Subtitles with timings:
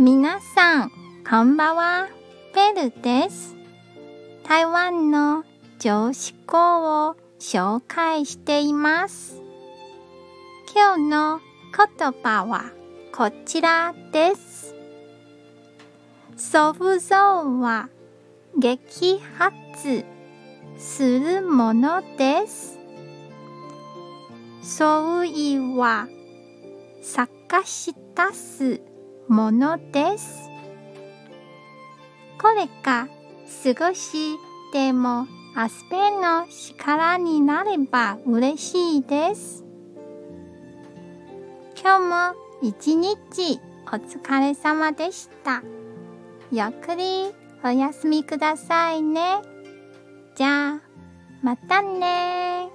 [0.00, 0.92] 皆さん、
[1.28, 2.08] こんばんは。
[2.54, 3.56] ベルです。
[4.44, 5.42] 台湾の
[5.80, 9.42] 常識語を紹介しています。
[10.72, 11.40] 今日の
[11.76, 12.70] 言葉は
[13.12, 14.76] こちらです。
[16.36, 17.88] 想像は
[18.56, 20.04] 激発
[20.76, 22.78] するものです。
[24.62, 26.06] そういは
[27.02, 28.97] 探し出す
[29.28, 30.48] ものです。
[32.40, 33.08] これが
[33.46, 34.36] 少し
[34.72, 39.64] でもアスペンの力になれば嬉しいです。
[41.80, 45.62] 今日も一日お疲れ様でした。
[46.50, 47.32] ゆっくり
[47.64, 49.42] お休みくださいね。
[50.36, 50.80] じゃあ、
[51.42, 52.70] またね